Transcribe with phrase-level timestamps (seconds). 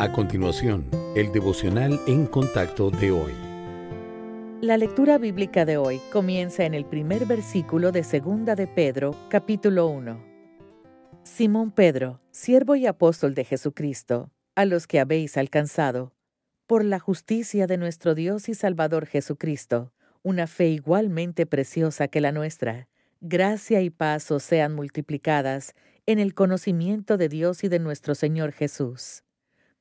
[0.00, 3.32] A continuación, el devocional en contacto de hoy.
[4.60, 9.86] La lectura bíblica de hoy comienza en el primer versículo de Segunda de Pedro, capítulo
[9.86, 10.20] 1.
[11.22, 16.12] Simón Pedro, siervo y apóstol de Jesucristo, a los que habéis alcanzado,
[16.66, 19.92] por la justicia de nuestro Dios y Salvador Jesucristo,
[20.24, 22.88] una fe igualmente preciosa que la nuestra,
[23.20, 25.72] gracia y paz sean multiplicadas
[26.04, 29.22] en el conocimiento de Dios y de nuestro Señor Jesús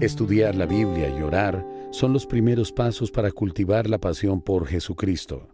[0.00, 5.46] Estudiar la Biblia y orar son los primeros pasos para cultivar la pasión por Jesucristo.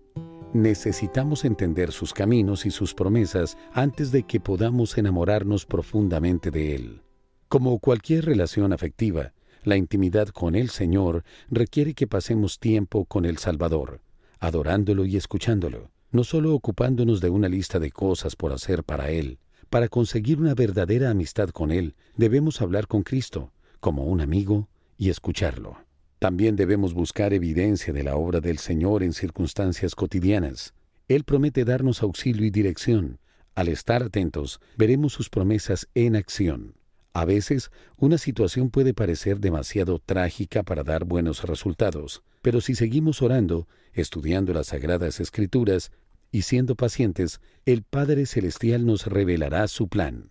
[0.55, 7.03] Necesitamos entender sus caminos y sus promesas antes de que podamos enamorarnos profundamente de Él.
[7.49, 13.37] Como cualquier relación afectiva, la intimidad con el Señor requiere que pasemos tiempo con el
[13.37, 14.01] Salvador,
[14.39, 19.39] adorándolo y escuchándolo, no solo ocupándonos de una lista de cosas por hacer para Él.
[19.69, 25.11] Para conseguir una verdadera amistad con Él, debemos hablar con Cristo, como un amigo y
[25.11, 25.79] escucharlo.
[26.19, 30.75] También debemos buscar evidencia de la obra del Señor en circunstancias cotidianas.
[31.09, 33.19] Él promete darnos auxilio y dirección.
[33.55, 36.75] Al estar atentos, veremos sus promesas en acción.
[37.13, 43.23] A veces, una situación puede parecer demasiado trágica para dar buenos resultados, pero si seguimos
[43.23, 45.91] orando, estudiando las sagradas escrituras
[46.31, 50.30] y siendo pacientes, el Padre Celestial nos revelará su plan.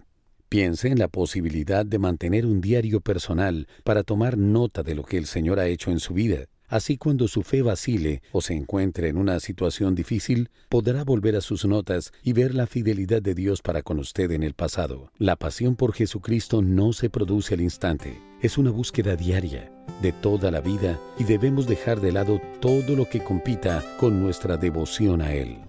[0.50, 5.18] Piense en la posibilidad de mantener un diario personal para tomar nota de lo que
[5.18, 6.46] el Señor ha hecho en su vida.
[6.68, 11.42] Así cuando su fe vacile o se encuentre en una situación difícil, podrá volver a
[11.42, 15.12] sus notas y ver la fidelidad de Dios para con usted en el pasado.
[15.20, 19.72] La pasión por Jesucristo no se produce al instante, es una búsqueda diaria
[20.02, 24.58] de toda la vida y debemos dejar de lado todo lo que compita con nuestra
[24.58, 25.69] devoción a Él.